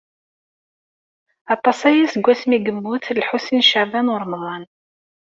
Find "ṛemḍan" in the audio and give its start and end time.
4.23-4.63